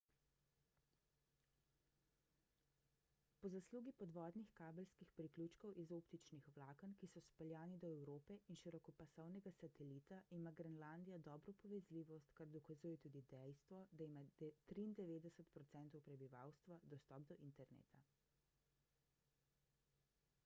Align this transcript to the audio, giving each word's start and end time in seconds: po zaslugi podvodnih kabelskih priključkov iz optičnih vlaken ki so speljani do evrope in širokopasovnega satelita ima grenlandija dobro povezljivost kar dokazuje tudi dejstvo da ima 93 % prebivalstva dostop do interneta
po 3.41 3.49
zaslugi 3.55 3.91
podvodnih 3.97 4.47
kabelskih 4.59 5.09
priključkov 5.17 5.73
iz 5.83 5.91
optičnih 5.97 6.47
vlaken 6.55 6.95
ki 7.01 7.09
so 7.11 7.21
speljani 7.25 7.77
do 7.83 7.91
evrope 7.97 8.37
in 8.53 8.57
širokopasovnega 8.61 9.51
satelita 9.57 10.21
ima 10.37 10.53
grenlandija 10.61 11.19
dobro 11.27 11.55
povezljivost 11.65 12.33
kar 12.39 12.49
dokazuje 12.57 13.01
tudi 13.05 13.21
dejstvo 13.35 13.83
da 14.01 14.07
ima 14.13 14.23
93 14.39 15.43
% 15.75 16.01
prebivalstva 16.07 16.79
dostop 16.95 17.29
do 17.33 17.37
interneta 17.51 18.03